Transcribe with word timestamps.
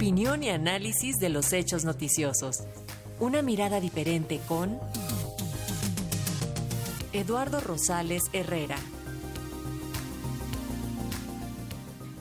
Opinión 0.00 0.42
y 0.42 0.48
análisis 0.48 1.18
de 1.18 1.28
los 1.28 1.52
hechos 1.52 1.84
noticiosos. 1.84 2.64
Una 3.18 3.42
mirada 3.42 3.80
diferente 3.80 4.40
con 4.48 4.80
Eduardo 7.12 7.60
Rosales 7.60 8.22
Herrera. 8.32 8.76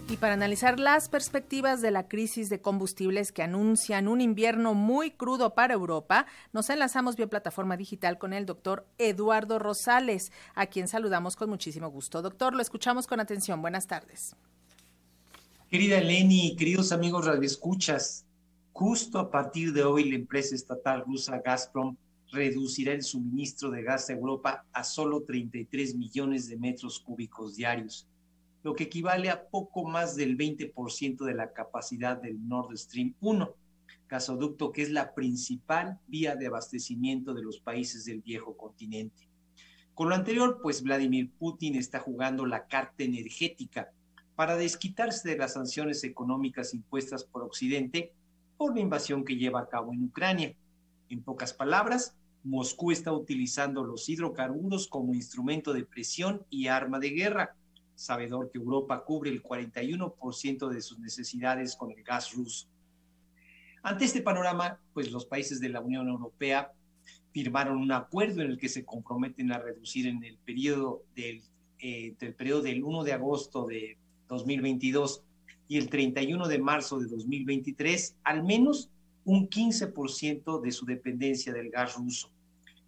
Y 0.10 0.18
para 0.18 0.34
analizar 0.34 0.78
las 0.78 1.08
perspectivas 1.08 1.81
de 1.81 1.92
la 1.92 2.10
crisis 2.10 2.50
de 2.50 2.60
combustibles 2.60 3.31
que 3.31 3.44
anuncian 3.44 4.10
un 4.10 4.20
invierno 4.20 4.74
muy 4.74 5.12
crudo 5.12 5.56
para 5.56 5.74
Europa, 5.74 6.26
nos 6.52 6.70
enlazamos 6.70 7.16
vía 7.16 7.28
plataforma 7.28 7.78
digital 7.78 8.18
con 8.18 8.34
el 8.34 8.46
doctor 8.46 8.88
Eduardo 8.98 9.58
Rosales, 9.58 10.34
a 10.54 10.66
quien 10.66 10.90
saludamos 10.90 11.38
con 11.38 11.50
muchísimo 11.50 11.88
gusto. 11.88 12.22
Doctor, 12.22 12.56
lo 12.56 12.62
escuchamos 12.62 13.08
con 13.08 13.22
atención. 13.22 13.62
Buenas 13.62 13.88
tardes. 13.88 14.36
Querida 15.70 15.99
Eleni, 15.99 16.55
queridos 16.55 16.91
amigos 16.91 17.26
radioescuchas, 17.26 18.26
justo 18.72 19.20
a 19.20 19.30
partir 19.30 19.72
de 19.72 19.84
hoy 19.84 20.09
la 20.09 20.16
empresa 20.16 20.55
estatal 20.55 21.04
rusa 21.05 21.42
Gazprom 21.45 21.95
reducirá 22.32 22.94
el 22.94 23.04
suministro 23.04 23.70
de 23.70 23.84
gas 23.84 24.09
a 24.09 24.14
Europa 24.14 24.66
a 24.73 24.84
solo 24.84 25.22
33 25.23 25.95
millones 25.95 26.48
de 26.48 26.58
metros 26.58 27.00
cúbicos 27.00 27.55
diarios 27.55 28.08
lo 28.64 28.76
que 28.76 28.86
equivale 28.86 29.30
a 29.30 29.48
poco 29.48 29.86
más 29.86 30.16
del 30.16 30.38
20% 30.38 31.23
de 31.23 31.34
la 31.34 31.54
capacidad 31.54 32.17
del 32.17 32.48
Nord 32.48 32.76
Stream 32.78 33.14
1, 33.22 33.56
gasoducto 34.09 34.72
que 34.72 34.81
es 34.81 34.92
la 34.92 35.14
principal 35.14 36.00
vía 36.08 36.36
de 36.36 36.48
abastecimiento 36.48 37.34
de 37.34 37.44
los 37.44 37.59
países 37.59 38.06
del 38.06 38.22
viejo 38.22 38.58
continente. 38.58 39.28
Con 39.94 40.09
lo 40.09 40.16
anterior, 40.16 40.59
pues 40.62 40.81
Vladimir 40.81 41.31
Putin 41.31 41.76
está 41.76 42.00
jugando 42.00 42.45
la 42.45 42.67
carta 42.67 43.04
energética 43.04 43.92
para 44.40 44.56
desquitarse 44.56 45.28
de 45.28 45.38
las 45.38 45.52
sanciones 45.52 46.02
económicas 46.06 46.74
impuestas 46.74 47.26
por 47.26 47.44
Occidente 47.44 48.14
por 48.56 48.73
la 48.73 48.80
invasión 48.80 49.26
que 49.26 49.36
lleva 49.36 49.59
a 49.59 49.68
cabo 49.68 49.92
en 49.92 50.02
Ucrania. 50.02 50.56
En 51.09 51.22
pocas 51.22 51.54
palabras, 51.54 52.16
Moscú 52.46 52.94
está 52.94 53.12
utilizando 53.12 53.84
los 53.84 54.08
hidrocarburos 54.08 54.88
como 54.88 55.14
instrumento 55.14 55.73
de 55.73 55.84
presión 55.84 56.46
y 56.50 56.68
arma 56.68 57.00
de 57.00 57.09
guerra, 57.09 57.58
sabedor 57.96 58.50
que 58.50 58.59
Europa 58.59 59.04
cubre 59.04 59.30
el 59.30 59.44
41% 59.44 60.70
de 60.70 60.81
sus 60.81 61.00
necesidades 61.00 61.76
con 61.76 61.92
el 61.92 62.02
gas 62.02 62.31
ruso. 62.31 62.70
Ante 63.84 64.06
este 64.06 64.22
panorama, 64.22 64.80
pues 64.94 65.12
los 65.12 65.26
países 65.26 65.59
de 65.59 65.68
la 65.68 65.81
Unión 65.81 66.08
Europea 66.08 66.72
firmaron 67.34 67.76
un 67.76 67.92
acuerdo 67.92 68.42
en 68.42 68.52
el 68.52 68.58
que 68.58 68.70
se 68.70 68.86
comprometen 68.86 69.52
a 69.52 69.59
reducir 69.59 70.08
en 70.08 70.24
el 70.24 70.38
periodo 70.38 71.03
del, 71.14 71.42
eh, 71.80 72.16
periodo 72.38 72.62
del 72.62 72.86
1 72.86 73.03
de 73.03 73.12
agosto 73.12 73.66
de 73.66 73.98
2022 74.30 75.23
y 75.67 75.77
el 75.77 75.89
31 75.89 76.47
de 76.47 76.59
marzo 76.59 76.99
de 76.99 77.08
2023 77.08 78.16
al 78.23 78.44
menos 78.44 78.89
un 79.25 79.49
15% 79.49 80.61
de 80.61 80.72
su 80.72 80.85
dependencia 80.85 81.52
del 81.52 81.69
gas 81.69 81.95
ruso. 81.95 82.30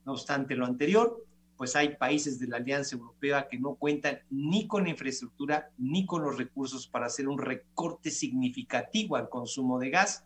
No 0.06 0.14
obstante 0.14 0.56
lo 0.56 0.66
anterior, 0.66 1.24
pues 1.58 1.76
hay 1.76 1.96
países 1.96 2.40
de 2.40 2.48
la 2.48 2.58
Alianza 2.58 2.96
Europea 2.96 3.48
que 3.48 3.60
no 3.60 3.76
cuentan 3.76 4.20
ni 4.32 4.66
con 4.66 4.86
la 4.86 4.90
infraestructura 4.90 5.70
ni 5.78 6.06
con 6.06 6.24
los 6.24 6.38
recursos 6.38 6.88
para 6.88 7.06
hacer 7.06 7.28
un 7.28 7.38
recorte 7.38 8.10
significativo 8.10 9.16
al 9.16 9.30
consumo 9.30 9.78
de 9.78 9.92
gas, 9.92 10.24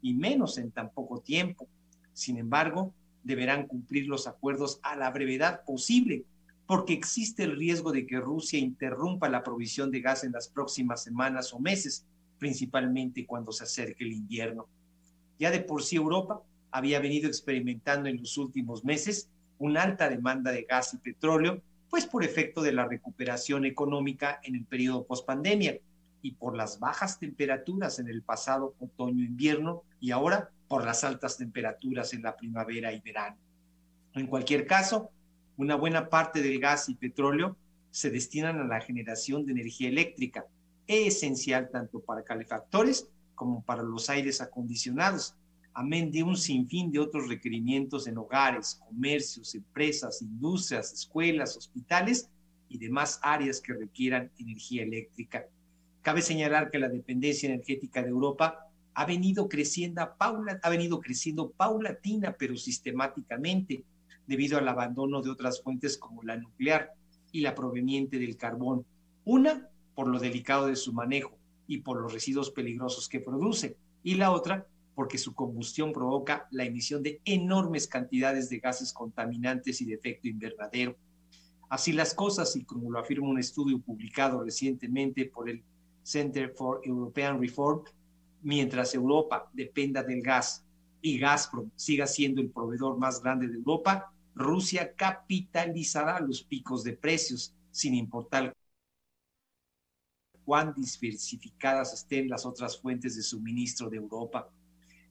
y 0.00 0.14
menos 0.14 0.58
en 0.58 0.70
tan 0.70 0.90
poco 0.90 1.20
tiempo. 1.20 1.66
Sin 2.12 2.38
embargo, 2.38 2.92
deberán 3.24 3.66
cumplir 3.66 4.06
los 4.06 4.28
acuerdos 4.28 4.78
a 4.82 4.94
la 4.94 5.10
brevedad 5.10 5.64
posible, 5.64 6.24
porque 6.66 6.92
existe 6.92 7.44
el 7.44 7.56
riesgo 7.56 7.92
de 7.92 8.06
que 8.06 8.18
Rusia 8.18 8.58
interrumpa 8.58 9.28
la 9.28 9.42
provisión 9.44 9.90
de 9.90 10.00
gas 10.00 10.24
en 10.24 10.32
las 10.32 10.48
próximas 10.48 11.02
semanas 11.02 11.52
o 11.52 11.60
meses, 11.60 12.04
principalmente 12.38 13.24
cuando 13.24 13.52
se 13.52 13.64
acerque 13.64 14.04
el 14.04 14.12
invierno. 14.12 14.66
Ya 15.38 15.50
de 15.50 15.60
por 15.60 15.82
sí 15.82 15.96
Europa 15.96 16.42
había 16.70 16.98
venido 16.98 17.28
experimentando 17.28 18.08
en 18.08 18.18
los 18.18 18.36
últimos 18.36 18.84
meses 18.84 19.28
una 19.58 19.82
alta 19.82 20.08
demanda 20.08 20.50
de 20.50 20.62
gas 20.62 20.92
y 20.94 20.98
petróleo, 20.98 21.62
pues 21.88 22.04
por 22.04 22.24
efecto 22.24 22.62
de 22.62 22.72
la 22.72 22.86
recuperación 22.86 23.64
económica 23.64 24.40
en 24.42 24.56
el 24.56 24.64
periodo 24.64 25.04
pospandemia 25.04 25.78
y 26.20 26.32
por 26.32 26.56
las 26.56 26.80
bajas 26.80 27.20
temperaturas 27.20 28.00
en 28.00 28.08
el 28.08 28.22
pasado 28.22 28.74
otoño-invierno 28.80 29.82
y 30.00 30.10
ahora 30.10 30.50
por 30.66 30.84
las 30.84 31.04
altas 31.04 31.36
temperaturas 31.36 32.12
en 32.12 32.22
la 32.22 32.36
primavera 32.36 32.92
y 32.92 33.00
verano. 33.00 33.36
En 34.14 34.26
cualquier 34.26 34.66
caso, 34.66 35.10
una 35.56 35.74
buena 35.74 36.08
parte 36.08 36.42
del 36.42 36.60
gas 36.60 36.88
y 36.88 36.94
petróleo 36.94 37.56
se 37.90 38.10
destinan 38.10 38.58
a 38.58 38.64
la 38.64 38.80
generación 38.80 39.46
de 39.46 39.52
energía 39.52 39.88
eléctrica, 39.88 40.46
esencial 40.86 41.70
tanto 41.70 42.00
para 42.00 42.22
calefactores 42.22 43.08
como 43.34 43.62
para 43.62 43.82
los 43.82 44.10
aires 44.10 44.40
acondicionados, 44.40 45.34
amén 45.72 46.10
de 46.10 46.22
un 46.22 46.36
sinfín 46.36 46.90
de 46.90 46.98
otros 46.98 47.28
requerimientos 47.28 48.06
en 48.06 48.18
hogares, 48.18 48.80
comercios, 48.86 49.54
empresas, 49.54 50.22
industrias, 50.22 50.92
escuelas, 50.92 51.56
hospitales 51.56 52.30
y 52.68 52.78
demás 52.78 53.20
áreas 53.22 53.60
que 53.60 53.74
requieran 53.74 54.30
energía 54.38 54.82
eléctrica. 54.82 55.46
Cabe 56.02 56.22
señalar 56.22 56.70
que 56.70 56.78
la 56.78 56.88
dependencia 56.88 57.48
energética 57.48 58.02
de 58.02 58.08
Europa 58.08 58.68
ha 58.94 59.04
venido 59.04 59.48
creciendo, 59.48 60.14
paula, 60.16 60.58
ha 60.62 60.70
venido 60.70 61.00
creciendo 61.00 61.50
paulatina 61.50 62.34
pero 62.38 62.56
sistemáticamente 62.56 63.84
debido 64.26 64.58
al 64.58 64.68
abandono 64.68 65.22
de 65.22 65.30
otras 65.30 65.62
fuentes 65.62 65.96
como 65.98 66.22
la 66.22 66.36
nuclear 66.36 66.92
y 67.32 67.40
la 67.40 67.54
proveniente 67.54 68.18
del 68.18 68.36
carbón. 68.36 68.84
Una, 69.24 69.68
por 69.94 70.08
lo 70.08 70.18
delicado 70.18 70.66
de 70.66 70.76
su 70.76 70.92
manejo 70.92 71.36
y 71.66 71.78
por 71.78 72.00
los 72.00 72.12
residuos 72.12 72.50
peligrosos 72.50 73.08
que 73.08 73.20
produce, 73.20 73.76
y 74.02 74.14
la 74.14 74.30
otra, 74.30 74.66
porque 74.94 75.18
su 75.18 75.34
combustión 75.34 75.92
provoca 75.92 76.46
la 76.50 76.64
emisión 76.64 77.02
de 77.02 77.20
enormes 77.24 77.86
cantidades 77.86 78.48
de 78.48 78.58
gases 78.58 78.92
contaminantes 78.92 79.80
y 79.80 79.84
de 79.84 79.94
efecto 79.94 80.28
invernadero. 80.28 80.96
Así 81.68 81.92
las 81.92 82.14
cosas, 82.14 82.54
y 82.56 82.64
como 82.64 82.90
lo 82.90 82.98
afirma 82.98 83.28
un 83.28 83.38
estudio 83.38 83.80
publicado 83.80 84.42
recientemente 84.42 85.26
por 85.26 85.50
el 85.50 85.62
Center 86.02 86.50
for 86.50 86.80
European 86.84 87.40
Reform, 87.40 87.82
mientras 88.42 88.94
Europa 88.94 89.50
dependa 89.52 90.04
del 90.04 90.22
gas 90.22 90.64
y 91.02 91.18
Gazprom 91.18 91.70
siga 91.74 92.06
siendo 92.06 92.40
el 92.40 92.50
proveedor 92.50 92.96
más 92.96 93.20
grande 93.20 93.48
de 93.48 93.56
Europa, 93.56 94.12
Rusia 94.36 94.94
capitalizará 94.94 96.20
los 96.20 96.42
picos 96.42 96.84
de 96.84 96.92
precios, 96.92 97.54
sin 97.70 97.94
importar 97.94 98.54
cuán 100.44 100.74
diversificadas 100.74 101.94
estén 101.94 102.28
las 102.28 102.44
otras 102.44 102.78
fuentes 102.78 103.16
de 103.16 103.22
suministro 103.22 103.88
de 103.88 103.96
Europa. 103.96 104.50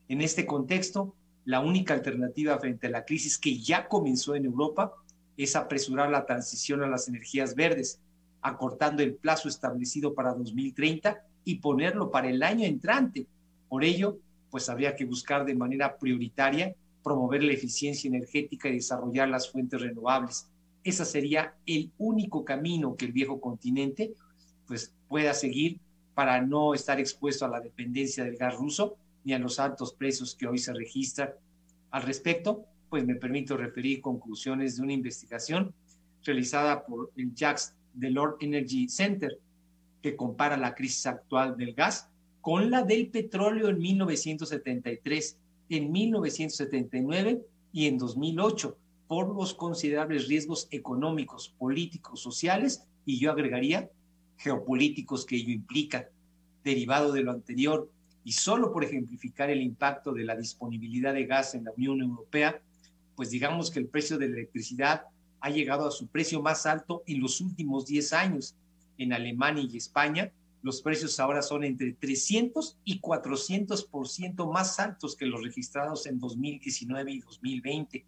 En 0.08 0.22
este 0.22 0.46
contexto, 0.46 1.16
la 1.44 1.60
única 1.60 1.96
alternativa 1.96 2.58
frente 2.60 2.86
a 2.86 2.92
la 2.92 3.04
crisis 3.04 3.40
que 3.40 3.58
ya 3.60 3.88
comenzó 3.88 4.36
en 4.36 4.46
Europa 4.46 4.94
es 5.38 5.56
apresurar 5.56 6.12
la 6.12 6.28
transición 6.28 6.84
a 6.84 6.88
las 6.88 7.08
energías 7.08 7.56
verdes, 7.56 8.00
acortando 8.42 9.02
el 9.02 9.16
plazo 9.16 9.50
establecido 9.50 10.14
para 10.14 10.36
2030 10.36 11.20
y 11.44 11.56
ponerlo 11.56 12.12
para 12.12 12.30
el 12.30 12.44
año 12.44 12.64
entrante. 12.64 13.26
Por 13.70 13.84
ello, 13.84 14.20
pues 14.52 14.70
habría 14.70 14.96
que 14.96 15.06
buscar 15.06 15.46
de 15.46 15.56
manera 15.56 15.98
prioritaria 15.98 16.76
promover 17.06 17.44
la 17.44 17.54
eficiencia 17.54 18.08
energética 18.08 18.68
y 18.68 18.78
desarrollar 18.78 19.30
las 19.30 19.52
fuentes 19.52 19.80
renovables. 19.80 20.50
Ese 20.84 21.06
sería 21.06 21.54
el 21.68 21.92
único 22.00 22.44
camino 22.44 22.96
que 22.96 23.06
el 23.06 23.12
viejo 23.12 23.40
continente 23.40 24.16
pues 24.66 24.92
pueda 25.08 25.36
seguir 25.36 25.78
para 26.16 26.42
no 26.42 26.74
estar 26.74 27.00
expuesto 27.00 27.46
a 27.46 27.50
la 27.50 27.60
dependencia 27.60 28.24
del 28.24 28.38
gas 28.38 28.56
ruso 28.56 28.98
ni 29.24 29.34
a 29.34 29.40
los 29.40 29.60
altos 29.60 29.94
precios 29.94 30.34
que 30.34 30.48
hoy 30.48 30.58
se 30.58 30.74
registran. 30.74 31.30
Al 31.92 32.02
respecto, 32.02 32.66
pues 32.90 33.06
me 33.06 33.14
permito 33.14 33.56
referir 33.56 34.02
conclusiones 34.02 34.78
de 34.78 34.82
una 34.82 34.94
investigación 34.94 35.76
realizada 36.24 36.88
por 36.88 37.12
el 37.16 37.36
Jacques 37.36 37.76
Delors 37.94 38.38
Energy 38.40 38.90
Center, 38.90 39.38
que 40.02 40.16
compara 40.16 40.58
la 40.58 40.74
crisis 40.74 41.06
actual 41.06 41.56
del 41.56 41.76
gas 41.76 42.10
con 42.42 42.72
la 42.72 42.82
del 42.82 43.10
petróleo 43.10 43.70
en 43.70 43.78
1973, 43.78 45.38
en 45.70 45.92
1979 45.92 47.42
y 47.72 47.88
en 47.88 47.98
2008, 47.98 48.78
por 49.08 49.36
los 49.36 49.54
considerables 49.54 50.28
riesgos 50.28 50.68
económicos, 50.72 51.54
políticos, 51.58 52.22
sociales 52.22 52.84
y 53.06 53.20
yo 53.20 53.32
agregaría 53.32 53.90
geopolíticos 54.38 55.26
que 55.26 55.38
ello 55.38 55.52
implica. 55.52 56.10
Derivado 56.64 57.12
de 57.12 57.22
lo 57.22 57.32
anterior, 57.32 57.90
y 58.24 58.32
solo 58.32 58.74
por 58.74 58.84
ejemplificar 58.84 59.52
el 59.52 59.62
impacto 59.62 60.12
de 60.12 60.24
la 60.24 60.36
disponibilidad 60.36 61.14
de 61.14 61.28
gas 61.28 61.54
en 61.54 61.64
la 61.64 61.72
Unión 61.72 62.02
Europea, 62.02 62.60
pues 63.16 63.30
digamos 63.30 63.70
que 63.70 63.80
el 63.80 63.88
precio 63.88 64.18
de 64.18 64.28
la 64.28 64.38
electricidad 64.38 65.04
ha 65.40 65.50
llegado 65.52 65.88
a 65.88 65.92
su 65.92 66.08
precio 66.08 66.42
más 66.42 66.66
alto 66.66 67.04
en 67.06 67.22
los 67.22 67.40
últimos 67.40 67.86
10 67.86 68.14
años. 68.14 68.56
En 68.98 69.14
Alemania 69.14 69.64
y 69.70 69.78
España, 69.78 70.32
los 70.66 70.82
precios 70.82 71.20
ahora 71.20 71.44
son 71.44 71.64
entre 71.64 71.94
300 71.94 72.80
y 72.86 73.00
400% 73.00 74.52
más 74.52 74.80
altos 74.80 75.16
que 75.16 75.28
los 75.28 75.44
registrados 75.44 76.08
en 76.08 76.18
2019 76.18 77.12
y 77.12 77.20
2020. 77.20 78.04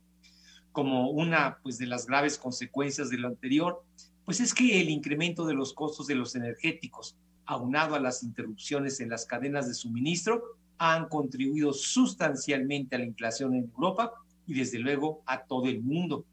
Como 0.71 1.11
una 1.11 1.59
pues, 1.61 1.77
de 1.77 1.85
las 1.85 2.07
graves 2.07 2.39
consecuencias 2.39 3.11
de 3.11 3.19
lo 3.19 3.27
anterior, 3.27 3.83
pues 4.25 4.39
es 4.39 4.55
que 4.55 4.81
el 4.81 4.89
incremento 4.89 5.45
de 5.45 5.53
los 5.53 5.71
costos 5.75 6.07
de 6.07 6.15
los 6.15 6.33
energéticos, 6.33 7.15
aunado 7.45 7.93
a 7.93 7.99
las 7.99 8.23
interrupciones 8.23 8.99
en 9.01 9.09
las 9.09 9.27
cadenas 9.27 9.67
de 9.67 9.75
suministro, 9.75 10.41
han 10.79 11.09
contribuido 11.09 11.73
sustancialmente 11.73 12.95
a 12.95 12.99
la 12.99 13.05
inflación 13.05 13.53
en 13.53 13.65
Europa 13.65 14.13
y 14.47 14.55
desde 14.55 14.79
luego 14.79 15.21
a 15.27 15.43
todo 15.43 15.67
el 15.67 15.83
mundo. 15.83 16.25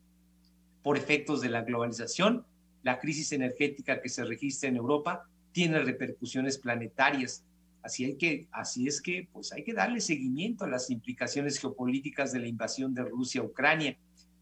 Por 0.82 0.96
efectos 0.96 1.42
de 1.42 1.50
la 1.50 1.64
globalización, 1.64 2.46
la 2.82 2.98
crisis 2.98 3.32
energética 3.32 4.00
que 4.00 4.08
se 4.08 4.24
registra 4.24 4.70
en 4.70 4.76
Europa 4.76 5.28
tiene 5.54 5.78
repercusiones 5.78 6.58
planetarias. 6.58 7.44
Así, 7.80 8.04
hay 8.04 8.16
que, 8.16 8.48
así 8.50 8.88
es 8.88 9.00
que 9.00 9.28
pues 9.32 9.52
hay 9.52 9.62
que 9.62 9.72
darle 9.72 10.00
seguimiento 10.00 10.64
a 10.64 10.68
las 10.68 10.90
implicaciones 10.90 11.58
geopolíticas 11.60 12.32
de 12.32 12.40
la 12.40 12.48
invasión 12.48 12.92
de 12.92 13.04
Rusia 13.04 13.40
a 13.40 13.44
Ucrania 13.44 13.96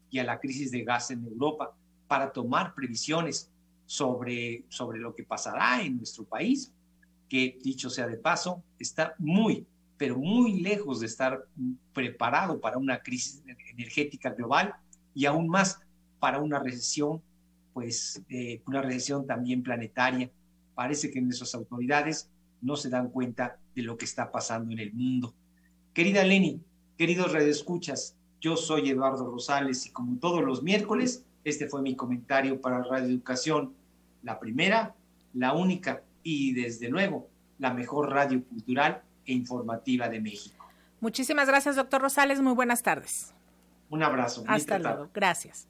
y 0.09 0.17
a 0.17 0.23
la 0.23 0.39
crisis 0.39 0.71
de 0.71 0.83
gas 0.83 1.11
en 1.11 1.23
Europa 1.23 1.75
para 2.07 2.31
tomar 2.31 2.73
previsiones 2.73 3.51
sobre, 3.85 4.63
sobre 4.69 4.99
lo 4.99 5.13
que 5.13 5.23
pasará 5.23 5.83
en 5.83 5.97
nuestro 5.97 6.23
país, 6.23 6.73
que 7.29 7.59
dicho 7.61 7.91
sea 7.91 8.07
de 8.07 8.17
paso, 8.17 8.63
está 8.79 9.13
muy, 9.19 9.67
pero 9.97 10.17
muy 10.17 10.61
lejos 10.61 11.01
de 11.01 11.05
estar 11.05 11.45
preparado 11.93 12.59
para 12.59 12.79
una 12.79 13.03
crisis 13.03 13.43
energética 13.71 14.31
global 14.31 14.73
y 15.13 15.25
aún 15.25 15.47
más 15.47 15.79
para 16.19 16.39
una 16.39 16.57
recesión, 16.57 17.21
pues 17.73 18.23
eh, 18.29 18.61
una 18.65 18.81
recesión 18.81 19.27
también 19.27 19.61
planetaria. 19.61 20.31
Parece 20.75 21.11
que 21.11 21.21
nuestras 21.21 21.53
autoridades 21.55 22.29
no 22.61 22.75
se 22.75 22.89
dan 22.89 23.09
cuenta 23.09 23.57
de 23.75 23.81
lo 23.83 23.97
que 23.97 24.05
está 24.05 24.31
pasando 24.31 24.71
en 24.71 24.79
el 24.79 24.93
mundo. 24.93 25.33
Querida 25.93 26.23
Leni, 26.23 26.61
queridos 26.97 27.31
redescuchas, 27.31 28.15
yo 28.41 28.57
soy 28.57 28.89
Eduardo 28.89 29.29
Rosales 29.29 29.85
y 29.85 29.91
como 29.91 30.17
todos 30.17 30.43
los 30.43 30.63
miércoles, 30.63 31.23
este 31.43 31.67
fue 31.67 31.81
mi 31.81 31.95
comentario 31.95 32.59
para 32.59 32.83
Radio 32.83 33.07
Educación, 33.07 33.73
la 34.23 34.39
primera, 34.39 34.95
la 35.33 35.53
única 35.53 36.03
y 36.23 36.53
desde 36.53 36.89
luego 36.89 37.27
la 37.59 37.73
mejor 37.73 38.09
radio 38.09 38.43
cultural 38.43 39.01
e 39.25 39.33
informativa 39.33 40.09
de 40.09 40.19
México. 40.19 40.65
Muchísimas 40.99 41.47
gracias, 41.47 41.75
doctor 41.75 42.01
Rosales. 42.01 42.41
Muy 42.41 42.53
buenas 42.53 42.81
tardes. 42.81 43.33
Un 43.89 44.03
abrazo. 44.03 44.43
Hasta 44.47 44.79
luego. 44.79 45.09
Gracias. 45.13 45.67